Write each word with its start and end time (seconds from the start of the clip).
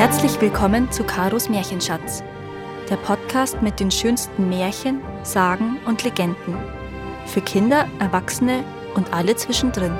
Herzlich 0.00 0.40
willkommen 0.40 0.90
zu 0.90 1.04
Karos 1.04 1.50
Märchenschatz, 1.50 2.24
der 2.88 2.96
Podcast 2.96 3.60
mit 3.60 3.80
den 3.80 3.90
schönsten 3.90 4.48
Märchen, 4.48 5.02
Sagen 5.24 5.78
und 5.84 6.02
Legenden. 6.04 6.56
Für 7.26 7.42
Kinder, 7.42 7.86
Erwachsene 7.98 8.64
und 8.94 9.12
alle 9.12 9.36
zwischendrin. 9.36 9.92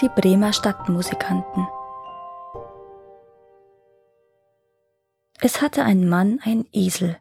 Die 0.00 0.08
Bremer 0.18 0.54
Stadtmusikanten. 0.54 1.68
Es 5.38 5.60
hatte 5.60 5.84
ein 5.84 6.08
Mann 6.08 6.40
einen 6.42 6.64
Esel, 6.72 7.18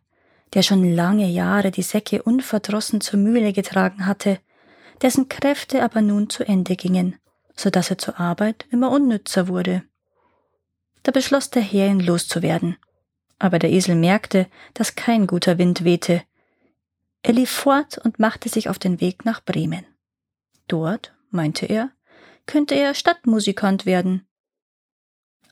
der 0.54 0.61
schon 0.61 0.95
lange 0.95 1.27
Jahre 1.27 1.70
die 1.70 1.82
Säcke 1.82 2.23
unverdrossen 2.23 3.02
zur 3.02 3.20
Mühle 3.20 3.52
getragen 3.52 4.05
hatte, 4.05 4.40
dessen 5.02 5.27
Kräfte 5.27 5.84
aber 5.84 6.02
nun 6.02 6.29
zu 6.29 6.48
Ende 6.48 6.77
gingen, 6.77 7.18
so 7.61 7.70
dass 7.70 7.89
er 7.89 7.97
zur 7.97 8.20
Arbeit 8.20 8.65
immer 8.71 8.91
unnützer 8.91 9.47
wurde. 9.47 9.83
Da 11.03 11.11
beschloss 11.11 11.49
der 11.49 11.61
Herr, 11.61 11.87
ihn 11.87 11.99
loszuwerden. 11.99 12.77
Aber 13.39 13.59
der 13.59 13.71
Esel 13.71 13.95
merkte, 13.95 14.47
dass 14.73 14.95
kein 14.95 15.27
guter 15.27 15.57
Wind 15.57 15.84
wehte. 15.84 16.23
Er 17.23 17.34
lief 17.34 17.49
fort 17.49 17.97
und 17.97 18.20
machte 18.20 18.49
sich 18.49 18.70
auf 18.70 18.79
den 18.79 19.01
Weg 19.01 19.25
nach 19.25 19.43
Bremen. 19.43 19.85
Dort, 20.67 21.13
meinte 21.29 21.65
er, 21.65 21.91
könnte 22.45 22.75
er 22.75 22.93
Stadtmusikant 22.93 23.85
werden. 23.85 24.27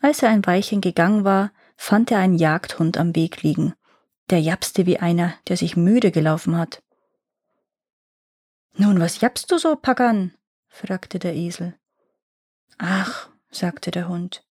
Als 0.02 0.24
er 0.24 0.30
ein 0.30 0.46
Weilchen 0.46 0.82
gegangen 0.82 1.24
war, 1.24 1.52
fand 1.78 2.12
er 2.12 2.20
einen 2.20 2.36
Jagdhund 2.36 2.98
am 2.98 3.16
Weg 3.16 3.42
liegen. 3.42 3.74
Der 4.30 4.40
japste 4.40 4.86
wie 4.86 5.00
einer, 5.00 5.34
der 5.48 5.58
sich 5.58 5.76
müde 5.76 6.12
gelaufen 6.12 6.58
hat. 6.58 6.84
Nun, 8.76 9.00
was 9.00 9.22
japst 9.22 9.52
du 9.52 9.58
so, 9.58 9.76
Pagan? 9.76 10.34
fragte 10.68 11.20
der 11.20 11.36
Esel. 11.36 11.79
Ach, 12.80 13.30
sagte 13.52 13.92
der 13.92 14.08
Hund, 14.08 14.44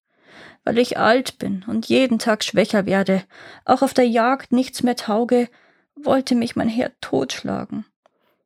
weil 0.63 0.79
ich 0.79 0.99
alt 0.99 1.39
bin 1.39 1.65
und 1.67 1.87
jeden 1.87 2.19
Tag 2.19 2.45
schwächer 2.45 2.87
werde, 2.87 3.25
auch 3.65 3.83
auf 3.83 3.95
der 3.95 4.07
Jagd 4.07 4.53
nichts 4.53 4.83
mehr 4.83 4.97
tauge, 4.97 5.49
wollte 5.97 6.35
mich 6.35 6.55
mein 6.55 6.69
Herr 6.69 6.93
totschlagen. 7.01 7.87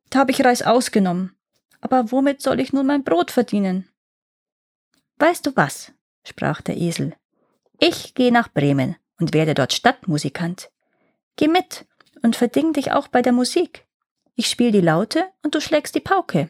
Da 0.09 0.19
habe 0.19 0.31
ich 0.31 0.43
Reis 0.43 0.61
ausgenommen. 0.61 1.35
Aber 1.81 2.11
womit 2.11 2.41
soll 2.41 2.61
ich 2.61 2.71
nun 2.71 2.87
mein 2.87 3.03
Brot 3.03 3.29
verdienen? 3.29 3.89
Weißt 5.17 5.45
du 5.45 5.55
was? 5.55 5.91
sprach 6.23 6.61
der 6.61 6.77
Esel. 6.77 7.13
Ich 7.77 8.13
gehe 8.13 8.31
nach 8.31 8.47
Bremen 8.47 8.95
und 9.19 9.33
werde 9.33 9.53
dort 9.53 9.73
Stadtmusikant. 9.73 10.71
Geh 11.35 11.49
mit 11.49 11.85
und 12.21 12.37
verding 12.37 12.71
dich 12.71 12.93
auch 12.93 13.09
bei 13.09 13.21
der 13.21 13.33
Musik. 13.33 13.85
Ich 14.35 14.47
spiel 14.47 14.71
die 14.71 14.81
Laute 14.81 15.25
und 15.43 15.55
du 15.55 15.59
schlägst 15.59 15.93
die 15.93 15.99
Pauke. 15.99 16.49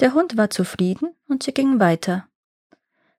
Der 0.00 0.14
Hund 0.14 0.36
war 0.36 0.50
zufrieden 0.50 1.14
und 1.28 1.42
sie 1.42 1.52
gingen 1.52 1.80
weiter. 1.80 2.28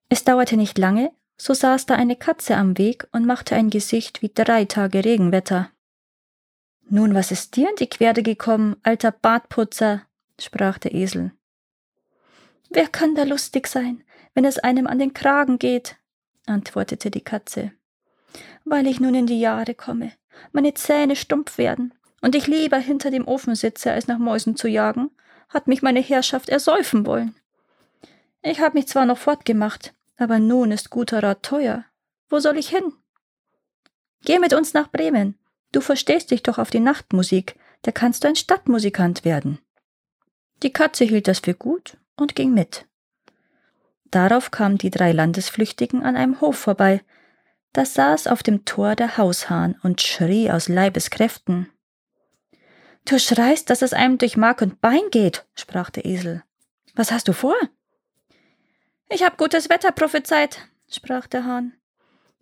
Es 0.09 0.23
dauerte 0.23 0.58
nicht 0.58 0.78
lange, 0.78 1.12
so 1.38 1.54
saß 1.54 1.86
da 1.86 1.95
eine 1.95 2.16
Katze 2.16 2.56
am 2.56 2.78
Weg 2.78 3.08
und 3.12 3.26
machte 3.26 3.56
ein 3.56 3.70
Gesicht 3.70 4.22
wie 4.22 4.31
drei 4.34 4.66
Tage 4.66 5.03
Regenwetter. 5.03 5.72
Nun, 6.88 7.16
was 7.16 7.31
ist 7.31 7.56
dir 7.56 7.70
in 7.70 7.76
die 7.78 7.88
Querde 7.88 8.23
gekommen, 8.23 8.76
alter 8.84 9.12
Bartputzer? 9.12 10.03
sprach 10.40 10.78
der 10.78 10.94
Esel. 10.94 11.31
Wer 12.70 12.88
kann 12.88 13.16
da 13.16 13.23
lustig 13.23 13.68
sein, 13.68 14.03
wenn 14.34 14.46
es 14.46 14.59
einem 14.59 14.86
an 14.86 15.00
den 15.00 15.14
Kragen 15.14 15.59
geht? 15.59 15.98
antwortete 16.46 17.09
die 17.09 17.23
Katze. 17.23 17.72
Weil 18.66 18.86
ich 18.86 19.00
nun 19.00 19.16
in 19.16 19.28
die 19.28 19.40
Jahre 19.40 19.73
komme, 19.73 20.12
meine 20.52 20.73
Zähne 20.73 21.16
stumpf 21.16 21.58
werden 21.58 21.94
und 22.22 22.36
ich 22.36 22.48
lieber 22.48 22.78
hinter 22.78 23.12
dem 23.12 23.28
Ofen 23.28 23.56
sitze, 23.56 23.92
als 23.92 24.08
nach 24.08 24.20
Mäusen 24.20 24.56
zu 24.56 24.68
jagen, 24.68 25.09
hat 25.50 25.68
mich 25.68 25.82
meine 25.82 26.02
Herrschaft 26.02 26.50
ersäufen 26.50 27.06
wollen. 27.06 27.36
Ich 28.42 28.60
habe 28.60 28.78
mich 28.78 28.88
zwar 28.88 29.06
noch 29.06 29.18
fortgemacht, 29.18 29.94
aber 30.18 30.40
nun 30.40 30.72
ist 30.72 30.90
guter 30.90 31.24
Rat 31.24 31.44
teuer. 31.44 31.86
Wo 32.30 32.40
soll 32.40 32.58
ich 32.58 32.69
hin? 32.69 32.94
Geh 34.24 34.40
mit 34.40 34.53
uns 34.53 34.74
nach 34.74 34.90
Bremen. 34.90 35.38
Du 35.72 35.81
verstehst 35.81 36.31
dich 36.31 36.44
doch 36.44 36.58
auf 36.58 36.69
die 36.69 36.80
Nachtmusik, 36.80 37.56
da 37.81 37.92
kannst 37.92 38.24
du 38.24 38.28
ein 38.28 38.36
Stadtmusikant 38.36 39.25
werden. 39.25 39.59
Die 40.64 40.72
Katze 40.72 41.03
hielt 41.03 41.28
das 41.28 41.40
für 41.40 41.53
gut 41.53 41.98
und 42.16 42.36
ging 42.36 42.53
mit. 42.53 42.86
Darauf 44.06 44.52
kamen 44.52 44.78
die 44.78 44.90
drei 44.90 45.12
Landesflüchtigen 45.12 46.03
an 46.03 46.16
einem 46.16 46.40
Hof 46.40 46.58
vorbei. 46.58 47.02
Da 47.74 47.86
saß 47.86 48.28
auf 48.28 48.42
dem 48.44 48.64
Tor 48.64 48.96
der 48.96 49.18
Haushahn 49.18 49.75
und 49.84 50.02
schrie 50.02 50.50
aus 50.50 50.69
Leibeskräften. 50.69 51.69
Du 53.08 53.20
schreist, 53.20 53.70
dass 53.70 53.84
es 53.84 53.94
einem 53.94 54.18
durch 54.18 54.36
Mark 54.36 54.64
und 54.64 54.82
Bein 54.82 55.12
geht, 55.12 55.46
sprach 55.54 55.92
der 55.92 56.06
Esel. 56.06 56.44
Was 56.96 57.12
hast 57.12 57.28
du 57.28 57.34
vor? 57.34 57.56
Ich 59.10 59.22
hab 59.22 59.38
gutes 59.38 59.70
Wetter 59.70 59.92
prophezeit, 59.92 60.68
sprach 60.90 61.28
der 61.28 61.46
Hahn. 61.46 61.74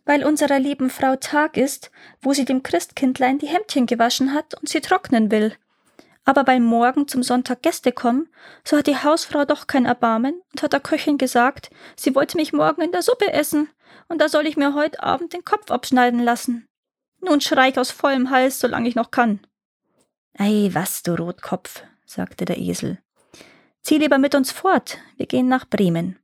Weil 0.05 0.23
unserer 0.23 0.59
lieben 0.59 0.89
Frau 0.89 1.17
Tag 1.17 1.57
ist, 1.57 1.91
wo 2.21 2.31
sie 2.31 2.45
dem 2.45 2.63
Christkindlein 2.63 3.39
die 3.39 3.47
Hemdchen 3.47 3.87
gewaschen 3.87 4.33
hat 4.33 4.53
und 4.53 4.69
sie 4.69 4.79
trocknen 4.79 5.31
will. 5.31 5.53
Aber 6.23 6.47
weil 6.47 6.61
morgen 6.61 7.09
zum 7.09 7.23
Sonntag 7.23 7.61
Gäste 7.61 7.91
kommen, 7.91 8.29
so 8.63 8.77
hat 8.77 8.87
die 8.87 8.95
Hausfrau 8.95 9.43
doch 9.43 9.67
kein 9.67 9.85
Erbarmen 9.85 10.41
und 10.53 10.63
hat 10.63 10.71
der 10.71 10.79
Köchin 10.79 11.17
gesagt, 11.17 11.71
sie 11.97 12.15
wollte 12.15 12.37
mich 12.37 12.53
morgen 12.53 12.81
in 12.81 12.93
der 12.93 13.01
Suppe 13.01 13.33
essen, 13.33 13.69
und 14.07 14.21
da 14.21 14.29
soll 14.29 14.47
ich 14.47 14.55
mir 14.55 14.73
heute 14.73 15.03
Abend 15.03 15.33
den 15.33 15.43
Kopf 15.43 15.71
abschneiden 15.71 16.21
lassen. 16.21 16.69
Nun 17.19 17.41
schrei 17.41 17.69
ich 17.69 17.77
aus 17.77 17.91
vollem 17.91 18.29
Hals, 18.29 18.61
solange 18.61 18.87
ich 18.87 18.95
noch 18.95 19.11
kann. 19.11 19.41
Ei, 20.37 20.69
was, 20.73 21.03
du 21.03 21.13
Rotkopf, 21.13 21.83
sagte 22.05 22.45
der 22.45 22.57
Esel. 22.57 22.97
Zieh 23.81 23.97
lieber 23.97 24.17
mit 24.17 24.33
uns 24.33 24.51
fort, 24.51 24.97
wir 25.17 25.27
gehen 25.27 25.47
nach 25.47 25.65
Bremen. 25.65 26.17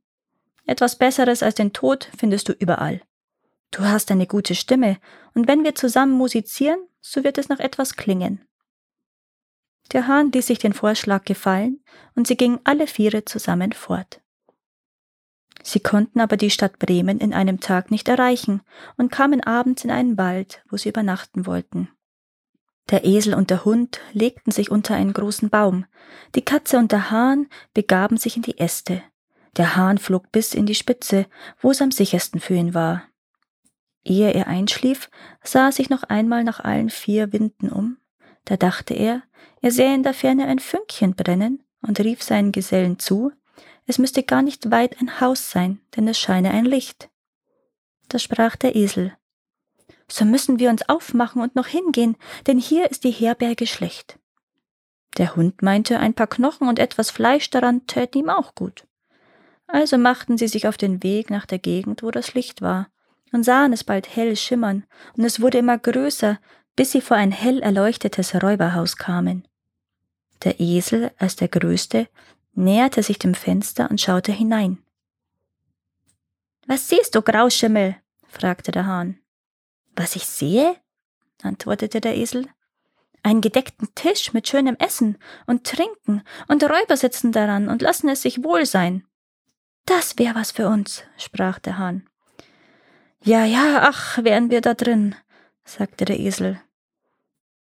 Etwas 0.66 0.96
Besseres 0.96 1.42
als 1.42 1.54
den 1.54 1.72
Tod 1.72 2.10
findest 2.16 2.48
du 2.48 2.52
überall. 2.52 3.02
Du 3.70 3.82
hast 3.82 4.10
eine 4.10 4.26
gute 4.26 4.54
Stimme, 4.54 4.98
und 5.34 5.46
wenn 5.46 5.62
wir 5.62 5.74
zusammen 5.74 6.12
musizieren, 6.12 6.80
so 7.00 7.22
wird 7.22 7.38
es 7.38 7.48
nach 7.48 7.60
etwas 7.60 7.96
klingen. 7.96 8.44
Der 9.92 10.06
Hahn 10.06 10.32
ließ 10.32 10.46
sich 10.46 10.58
den 10.58 10.72
Vorschlag 10.72 11.24
gefallen, 11.24 11.82
und 12.14 12.26
sie 12.26 12.36
gingen 12.36 12.60
alle 12.64 12.86
Viere 12.86 13.24
zusammen 13.24 13.72
fort. 13.72 14.20
Sie 15.62 15.80
konnten 15.80 16.20
aber 16.20 16.36
die 16.36 16.50
Stadt 16.50 16.78
Bremen 16.78 17.18
in 17.18 17.34
einem 17.34 17.60
Tag 17.60 17.90
nicht 17.90 18.08
erreichen 18.08 18.62
und 18.96 19.12
kamen 19.12 19.42
abends 19.42 19.84
in 19.84 19.90
einen 19.90 20.16
Wald, 20.16 20.62
wo 20.68 20.76
sie 20.76 20.88
übernachten 20.88 21.46
wollten. 21.46 21.88
Der 22.90 23.04
Esel 23.04 23.34
und 23.34 23.50
der 23.50 23.64
Hund 23.64 24.00
legten 24.12 24.50
sich 24.50 24.70
unter 24.70 24.94
einen 24.94 25.12
großen 25.12 25.48
Baum, 25.48 25.86
die 26.34 26.42
Katze 26.42 26.78
und 26.78 26.92
der 26.92 27.10
Hahn 27.10 27.46
begaben 27.72 28.16
sich 28.16 28.36
in 28.36 28.42
die 28.42 28.58
Äste. 28.58 29.02
Der 29.56 29.76
Hahn 29.76 29.98
flog 29.98 30.32
bis 30.32 30.54
in 30.54 30.66
die 30.66 30.74
Spitze, 30.74 31.26
wo 31.60 31.70
es 31.70 31.82
am 31.82 31.92
sichersten 31.92 32.40
für 32.40 32.54
ihn 32.54 32.74
war. 32.74 33.04
Ehe 34.04 34.32
er 34.32 34.46
einschlief, 34.46 35.10
sah 35.42 35.66
er 35.66 35.72
sich 35.72 35.90
noch 35.90 36.04
einmal 36.04 36.44
nach 36.44 36.60
allen 36.60 36.90
vier 36.90 37.32
Winden 37.32 37.68
um. 37.68 37.98
Da 38.44 38.56
dachte 38.56 38.94
er, 38.94 39.22
er 39.60 39.70
sähe 39.70 39.94
in 39.94 40.02
der 40.02 40.14
Ferne 40.14 40.46
ein 40.46 40.58
Fünkchen 40.58 41.14
brennen 41.14 41.62
und 41.82 42.00
rief 42.00 42.22
seinen 42.22 42.52
Gesellen 42.52 42.98
zu, 42.98 43.32
es 43.86 43.98
müsste 43.98 44.22
gar 44.22 44.42
nicht 44.42 44.70
weit 44.70 45.00
ein 45.00 45.20
Haus 45.20 45.50
sein, 45.50 45.80
denn 45.96 46.08
es 46.08 46.18
scheine 46.18 46.50
ein 46.52 46.64
Licht. 46.64 47.10
Da 48.08 48.18
sprach 48.18 48.56
der 48.56 48.74
Esel, 48.74 49.12
so 50.12 50.24
müssen 50.24 50.58
wir 50.58 50.70
uns 50.70 50.88
aufmachen 50.88 51.42
und 51.42 51.54
noch 51.54 51.66
hingehen, 51.66 52.16
denn 52.46 52.58
hier 52.58 52.90
ist 52.90 53.04
die 53.04 53.10
Herberge 53.10 53.66
schlecht. 53.66 54.18
Der 55.18 55.36
Hund 55.36 55.62
meinte, 55.62 55.98
ein 55.98 56.14
paar 56.14 56.28
Knochen 56.28 56.68
und 56.68 56.78
etwas 56.78 57.10
Fleisch 57.10 57.50
daran 57.50 57.86
täten 57.86 58.20
ihm 58.20 58.30
auch 58.30 58.54
gut. 58.54 58.86
Also 59.66 59.98
machten 59.98 60.38
sie 60.38 60.48
sich 60.48 60.66
auf 60.66 60.76
den 60.76 61.02
Weg 61.02 61.30
nach 61.30 61.46
der 61.46 61.58
Gegend, 61.58 62.02
wo 62.02 62.10
das 62.10 62.34
Licht 62.34 62.62
war, 62.62 62.88
und 63.32 63.44
sahen 63.44 63.72
es 63.72 63.84
bald 63.84 64.14
hell 64.14 64.34
schimmern, 64.36 64.84
und 65.16 65.24
es 65.24 65.40
wurde 65.40 65.58
immer 65.58 65.78
größer, 65.78 66.38
bis 66.74 66.92
sie 66.92 67.00
vor 67.00 67.16
ein 67.16 67.32
hell 67.32 67.60
erleuchtetes 67.60 68.34
Räuberhaus 68.42 68.96
kamen. 68.96 69.46
Der 70.42 70.58
Esel, 70.58 71.10
als 71.18 71.36
der 71.36 71.48
größte, 71.48 72.08
näherte 72.54 73.02
sich 73.02 73.18
dem 73.18 73.34
Fenster 73.34 73.90
und 73.90 74.00
schaute 74.00 74.32
hinein. 74.32 74.78
Was 76.66 76.88
siehst 76.88 77.14
du, 77.14 77.22
Grauschimmel? 77.22 77.96
fragte 78.26 78.72
der 78.72 78.86
Hahn. 78.86 79.19
Was 80.00 80.16
ich 80.16 80.24
sehe? 80.24 80.76
antwortete 81.42 82.00
der 82.00 82.16
Esel. 82.16 82.48
Einen 83.22 83.42
gedeckten 83.42 83.94
Tisch 83.94 84.32
mit 84.32 84.48
schönem 84.48 84.74
Essen 84.76 85.18
und 85.46 85.66
Trinken, 85.66 86.22
und 86.48 86.64
Räuber 86.64 86.96
sitzen 86.96 87.32
daran 87.32 87.68
und 87.68 87.82
lassen 87.82 88.08
es 88.08 88.22
sich 88.22 88.42
wohl 88.42 88.64
sein. 88.64 89.06
Das 89.84 90.16
wär 90.16 90.34
was 90.34 90.52
für 90.52 90.68
uns, 90.68 91.02
sprach 91.18 91.58
der 91.58 91.76
Hahn. 91.76 92.08
Ja, 93.22 93.44
ja, 93.44 93.80
ach, 93.82 94.16
wären 94.24 94.50
wir 94.50 94.62
da 94.62 94.72
drin, 94.72 95.16
sagte 95.66 96.06
der 96.06 96.18
Esel. 96.18 96.58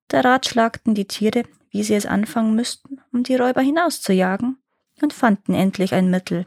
Da 0.08 0.22
ratschlagten 0.22 0.94
die 0.94 1.06
Tiere, 1.06 1.42
wie 1.68 1.82
sie 1.82 1.94
es 1.94 2.06
anfangen 2.06 2.54
müssten, 2.54 3.02
um 3.12 3.24
die 3.24 3.36
Räuber 3.36 3.60
hinauszujagen, 3.60 4.56
und 5.02 5.12
fanden 5.12 5.52
endlich 5.52 5.92
ein 5.92 6.10
Mittel. 6.10 6.46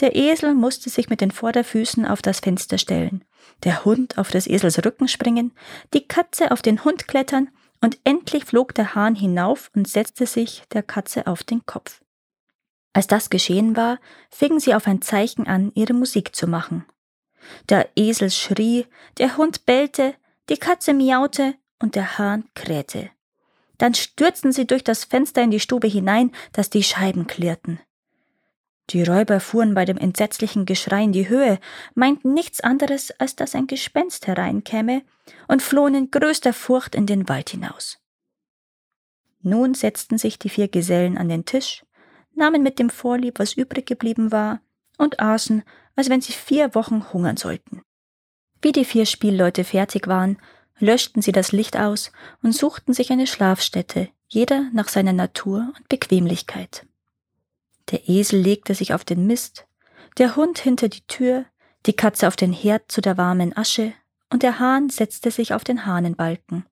Der 0.00 0.16
Esel 0.16 0.54
musste 0.54 0.90
sich 0.90 1.08
mit 1.08 1.20
den 1.20 1.30
Vorderfüßen 1.30 2.06
auf 2.06 2.22
das 2.22 2.40
Fenster 2.40 2.78
stellen, 2.78 3.24
der 3.64 3.84
Hund 3.84 4.18
auf 4.18 4.30
des 4.30 4.46
Esels 4.46 4.84
Rücken 4.84 5.08
springen, 5.08 5.52
die 5.94 6.06
Katze 6.06 6.50
auf 6.50 6.62
den 6.62 6.84
Hund 6.84 7.06
klettern, 7.08 7.48
und 7.80 7.98
endlich 8.04 8.44
flog 8.44 8.74
der 8.74 8.94
Hahn 8.94 9.16
hinauf 9.16 9.70
und 9.74 9.88
setzte 9.88 10.26
sich 10.26 10.62
der 10.72 10.84
Katze 10.84 11.26
auf 11.26 11.42
den 11.42 11.66
Kopf. 11.66 12.00
Als 12.92 13.06
das 13.06 13.28
geschehen 13.28 13.76
war, 13.76 13.98
fingen 14.30 14.60
sie 14.60 14.74
auf 14.74 14.86
ein 14.86 15.02
Zeichen 15.02 15.46
an, 15.46 15.72
ihre 15.74 15.92
Musik 15.92 16.36
zu 16.36 16.46
machen. 16.46 16.84
Der 17.68 17.88
Esel 17.96 18.30
schrie, 18.30 18.86
der 19.18 19.36
Hund 19.36 19.66
bellte, 19.66 20.14
die 20.48 20.58
Katze 20.58 20.94
miaute 20.94 21.54
und 21.80 21.96
der 21.96 22.18
Hahn 22.18 22.48
krähte. 22.54 23.10
Dann 23.78 23.94
stürzten 23.94 24.52
sie 24.52 24.66
durch 24.66 24.84
das 24.84 25.04
Fenster 25.04 25.42
in 25.42 25.50
die 25.50 25.60
Stube 25.60 25.88
hinein, 25.88 26.30
dass 26.52 26.70
die 26.70 26.84
Scheiben 26.84 27.26
klirrten. 27.26 27.80
Die 28.90 29.02
Räuber 29.02 29.40
fuhren 29.40 29.74
bei 29.74 29.84
dem 29.84 29.96
entsetzlichen 29.96 30.66
Geschrei 30.66 31.04
in 31.04 31.12
die 31.12 31.28
Höhe, 31.28 31.58
meinten 31.94 32.34
nichts 32.34 32.60
anderes, 32.60 33.12
als 33.12 33.36
dass 33.36 33.54
ein 33.54 33.66
Gespenst 33.66 34.26
hereinkäme, 34.26 35.02
und 35.48 35.62
flohen 35.62 35.94
in 35.94 36.10
größter 36.10 36.52
Furcht 36.52 36.94
in 36.94 37.06
den 37.06 37.28
Wald 37.28 37.50
hinaus. 37.50 37.98
Nun 39.40 39.74
setzten 39.74 40.18
sich 40.18 40.38
die 40.38 40.48
vier 40.48 40.68
Gesellen 40.68 41.16
an 41.16 41.28
den 41.28 41.44
Tisch, 41.44 41.84
nahmen 42.34 42.62
mit 42.62 42.78
dem 42.78 42.90
Vorlieb, 42.90 43.38
was 43.38 43.54
übrig 43.54 43.86
geblieben 43.86 44.32
war, 44.32 44.60
und 44.98 45.20
aßen, 45.20 45.62
als 45.96 46.08
wenn 46.08 46.20
sie 46.20 46.32
vier 46.32 46.74
Wochen 46.74 47.12
hungern 47.12 47.36
sollten. 47.36 47.82
Wie 48.60 48.72
die 48.72 48.84
vier 48.84 49.06
Spielleute 49.06 49.64
fertig 49.64 50.06
waren, 50.06 50.38
löschten 50.78 51.22
sie 51.22 51.32
das 51.32 51.52
Licht 51.52 51.76
aus 51.76 52.12
und 52.42 52.54
suchten 52.54 52.92
sich 52.92 53.10
eine 53.10 53.26
Schlafstätte, 53.26 54.08
jeder 54.28 54.70
nach 54.72 54.88
seiner 54.88 55.12
Natur 55.12 55.72
und 55.76 55.88
Bequemlichkeit. 55.88 56.86
Der 57.90 58.08
Esel 58.08 58.40
legte 58.40 58.74
sich 58.74 58.94
auf 58.94 59.04
den 59.04 59.26
Mist, 59.26 59.66
der 60.18 60.36
Hund 60.36 60.58
hinter 60.58 60.88
die 60.88 61.06
Tür, 61.06 61.44
die 61.86 61.94
Katze 61.94 62.28
auf 62.28 62.36
den 62.36 62.52
Herd 62.52 62.90
zu 62.90 63.00
der 63.00 63.16
warmen 63.16 63.56
Asche, 63.56 63.92
und 64.30 64.42
der 64.42 64.58
Hahn 64.58 64.88
setzte 64.88 65.30
sich 65.30 65.52
auf 65.52 65.64
den 65.64 65.84
Hahnenbalken. 65.84 66.64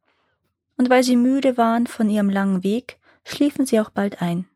Und 0.76 0.88
weil 0.88 1.02
sie 1.02 1.16
müde 1.16 1.56
waren 1.56 1.86
von 1.86 2.08
ihrem 2.08 2.30
langen 2.30 2.62
Weg, 2.62 2.98
schliefen 3.24 3.66
sie 3.66 3.80
auch 3.80 3.90
bald 3.90 4.22
ein. 4.22 4.46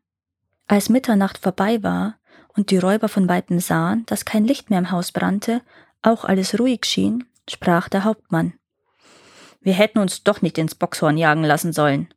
Als 0.67 0.89
Mitternacht 0.89 1.37
vorbei 1.37 1.83
war 1.83 2.17
und 2.55 2.71
die 2.71 2.77
Räuber 2.77 3.09
von 3.09 3.29
weitem 3.29 3.59
sahen, 3.59 4.05
dass 4.07 4.25
kein 4.25 4.45
Licht 4.45 4.69
mehr 4.69 4.79
im 4.79 4.91
Haus 4.91 5.11
brannte, 5.11 5.61
auch 6.01 6.25
alles 6.25 6.59
ruhig 6.59 6.85
schien, 6.85 7.25
sprach 7.47 7.89
der 7.89 8.03
Hauptmann. 8.03 8.53
Wir 9.61 9.73
hätten 9.73 9.99
uns 9.99 10.23
doch 10.23 10.41
nicht 10.41 10.57
ins 10.57 10.75
Boxhorn 10.75 11.17
jagen 11.17 11.43
lassen 11.43 11.73
sollen. 11.73 12.07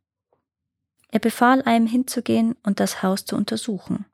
Er 1.11 1.19
befahl 1.19 1.61
einem 1.63 1.87
hinzugehen 1.87 2.55
und 2.63 2.79
das 2.79 3.01
Haus 3.01 3.25
zu 3.25 3.35
untersuchen. 3.35 4.05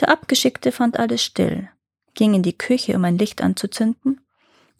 Der 0.00 0.08
Abgeschickte 0.08 0.72
fand 0.72 0.98
alles 0.98 1.22
still, 1.22 1.68
ging 2.14 2.34
in 2.34 2.42
die 2.42 2.56
Küche, 2.56 2.96
um 2.96 3.04
ein 3.04 3.18
Licht 3.18 3.42
anzuzünden, 3.42 4.20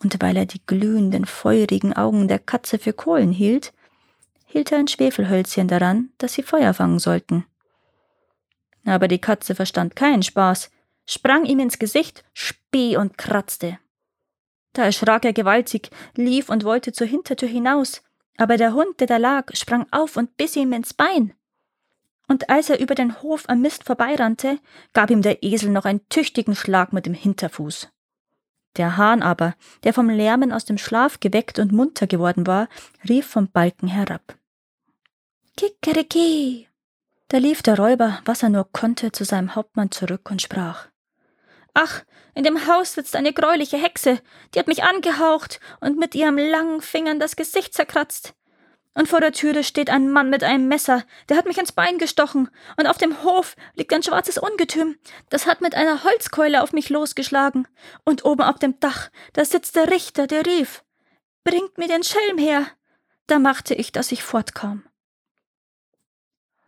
und 0.02 0.20
weil 0.20 0.36
er 0.36 0.46
die 0.46 0.64
glühenden, 0.66 1.26
feurigen 1.26 1.92
Augen 1.92 2.28
der 2.28 2.38
Katze 2.38 2.78
für 2.78 2.92
Kohlen 2.92 3.32
hielt, 3.32 3.72
hielt 4.46 4.72
er 4.72 4.78
ein 4.78 4.88
Schwefelhölzchen 4.88 5.68
daran, 5.68 6.10
dass 6.18 6.34
sie 6.34 6.42
Feuer 6.42 6.74
fangen 6.74 6.98
sollten. 6.98 7.46
Aber 8.84 9.08
die 9.08 9.20
Katze 9.20 9.54
verstand 9.54 9.96
keinen 9.96 10.22
Spaß, 10.22 10.70
sprang 11.06 11.44
ihm 11.44 11.60
ins 11.60 11.78
Gesicht, 11.78 12.24
spie 12.34 12.96
und 12.96 13.16
kratzte. 13.16 13.78
Da 14.72 14.84
erschrak 14.84 15.24
er 15.24 15.32
gewaltig, 15.32 15.90
lief 16.16 16.48
und 16.48 16.64
wollte 16.64 16.92
zur 16.92 17.06
Hintertür 17.06 17.48
hinaus, 17.48 18.02
aber 18.38 18.56
der 18.56 18.72
Hund, 18.72 19.00
der 19.00 19.06
da 19.06 19.18
lag, 19.18 19.54
sprang 19.54 19.86
auf 19.90 20.16
und 20.16 20.36
biss 20.36 20.56
ihm 20.56 20.72
ins 20.72 20.94
Bein. 20.94 21.34
Und 22.32 22.48
als 22.48 22.70
er 22.70 22.80
über 22.80 22.94
den 22.94 23.20
Hof 23.20 23.44
am 23.48 23.60
Mist 23.60 23.84
vorbeirannte, 23.84 24.58
gab 24.94 25.10
ihm 25.10 25.20
der 25.20 25.42
Esel 25.42 25.68
noch 25.68 25.84
einen 25.84 26.08
tüchtigen 26.08 26.56
Schlag 26.56 26.94
mit 26.94 27.04
dem 27.04 27.12
Hinterfuß. 27.12 27.90
Der 28.78 28.96
Hahn 28.96 29.22
aber, 29.22 29.54
der 29.84 29.92
vom 29.92 30.08
Lärmen 30.08 30.50
aus 30.50 30.64
dem 30.64 30.78
Schlaf 30.78 31.20
geweckt 31.20 31.58
und 31.58 31.72
munter 31.72 32.06
geworden 32.06 32.46
war, 32.46 32.70
rief 33.06 33.26
vom 33.26 33.50
Balken 33.50 33.86
herab. 33.86 34.38
Kikeriki! 35.58 36.68
Da 37.28 37.36
lief 37.36 37.60
der 37.60 37.76
Räuber, 37.76 38.20
was 38.24 38.42
er 38.42 38.48
nur 38.48 38.66
konnte, 38.72 39.12
zu 39.12 39.26
seinem 39.26 39.54
Hauptmann 39.54 39.90
zurück 39.90 40.30
und 40.30 40.40
sprach. 40.40 40.86
Ach, 41.74 42.02
in 42.34 42.44
dem 42.44 42.66
Haus 42.66 42.94
sitzt 42.94 43.14
eine 43.14 43.34
greuliche 43.34 43.76
Hexe, 43.76 44.22
die 44.54 44.58
hat 44.58 44.68
mich 44.68 44.84
angehaucht 44.84 45.60
und 45.80 45.98
mit 45.98 46.14
ihrem 46.14 46.38
langen 46.38 46.80
Fingern 46.80 47.20
das 47.20 47.36
Gesicht 47.36 47.74
zerkratzt. 47.74 48.32
Und 48.94 49.08
vor 49.08 49.20
der 49.20 49.32
Türe 49.32 49.64
steht 49.64 49.88
ein 49.88 50.10
Mann 50.10 50.28
mit 50.28 50.44
einem 50.44 50.68
Messer, 50.68 51.04
der 51.28 51.38
hat 51.38 51.46
mich 51.46 51.56
ins 51.56 51.72
Bein 51.72 51.96
gestochen, 51.98 52.50
und 52.76 52.86
auf 52.86 52.98
dem 52.98 53.22
Hof 53.22 53.56
liegt 53.74 53.92
ein 53.92 54.02
schwarzes 54.02 54.36
Ungetüm, 54.36 54.98
das 55.30 55.46
hat 55.46 55.62
mit 55.62 55.74
einer 55.74 56.04
Holzkeule 56.04 56.62
auf 56.62 56.72
mich 56.72 56.90
losgeschlagen, 56.90 57.66
und 58.04 58.24
oben 58.24 58.42
auf 58.42 58.58
dem 58.58 58.78
Dach, 58.80 59.10
da 59.32 59.44
sitzt 59.44 59.76
der 59.76 59.90
Richter, 59.90 60.26
der 60.26 60.44
rief 60.44 60.84
Bringt 61.44 61.76
mir 61.78 61.88
den 61.88 62.04
Schelm 62.04 62.38
her. 62.38 62.66
Da 63.26 63.38
machte 63.38 63.74
ich, 63.74 63.92
dass 63.92 64.12
ich 64.12 64.22
fortkam. 64.22 64.84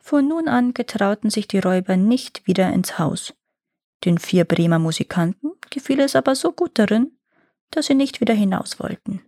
Von 0.01 0.27
nun 0.27 0.49
an 0.49 0.75
getrauten 0.75 1.31
sich 1.31 1.47
die 1.47 1.61
Räuber 1.61 1.97
nicht 1.97 2.47
wieder 2.47 2.73
ins 2.73 2.99
Haus. 2.99 3.35
Den 4.05 4.19
vier 4.19 4.45
Bremer 4.45 4.79
Musikanten 4.79 5.53
gefiel 5.71 6.01
es 6.01 6.17
aber 6.17 6.35
so 6.35 6.53
gut 6.53 6.79
darin, 6.79 7.17
dass 7.71 7.87
sie 7.87 7.95
nicht 7.95 8.21
wieder 8.21 8.35
hinaus 8.35 8.81
wollten. 8.81 9.23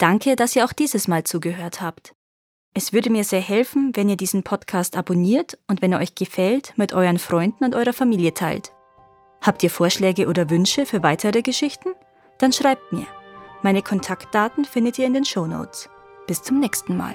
Danke, 0.00 0.34
dass 0.34 0.56
ihr 0.56 0.64
auch 0.64 0.72
dieses 0.72 1.08
Mal 1.08 1.24
zugehört 1.24 1.82
habt. 1.82 2.14
Es 2.72 2.94
würde 2.94 3.10
mir 3.10 3.22
sehr 3.22 3.42
helfen, 3.42 3.90
wenn 3.94 4.08
ihr 4.08 4.16
diesen 4.16 4.42
Podcast 4.42 4.96
abonniert 4.96 5.58
und 5.66 5.82
wenn 5.82 5.92
er 5.92 5.98
euch 6.00 6.14
gefällt, 6.14 6.72
mit 6.76 6.94
euren 6.94 7.18
Freunden 7.18 7.64
und 7.64 7.74
eurer 7.74 7.92
Familie 7.92 8.32
teilt. 8.32 8.72
Habt 9.42 9.62
ihr 9.62 9.70
Vorschläge 9.70 10.26
oder 10.26 10.48
Wünsche 10.48 10.86
für 10.86 11.02
weitere 11.02 11.42
Geschichten? 11.42 11.90
Dann 12.38 12.52
schreibt 12.52 12.92
mir. 12.92 13.06
Meine 13.60 13.82
Kontaktdaten 13.82 14.64
findet 14.64 14.98
ihr 14.98 15.06
in 15.06 15.12
den 15.12 15.26
Show 15.26 15.46
Notes. 15.46 15.90
Bis 16.26 16.42
zum 16.42 16.60
nächsten 16.60 16.96
Mal. 16.96 17.14